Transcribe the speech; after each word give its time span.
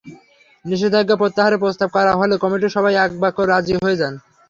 নিষেধাজ্ঞা 0.65 1.15
প্রত্যাহারের 1.21 1.61
প্রস্তাব 1.63 1.89
করা 1.95 2.13
হলে 2.19 2.35
কমিটির 2.43 2.75
সবাই 2.75 2.93
একবাক্যে 2.97 3.43
রাজি 3.45 3.73
হয়ে 3.77 3.99
যান। 4.01 4.13